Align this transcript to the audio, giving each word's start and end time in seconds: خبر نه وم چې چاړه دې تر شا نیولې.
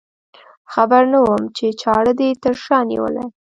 خبر 0.73 1.03
نه 1.13 1.19
وم 1.25 1.43
چې 1.57 1.65
چاړه 1.81 2.13
دې 2.19 2.29
تر 2.43 2.53
شا 2.63 2.79
نیولې. 2.89 3.25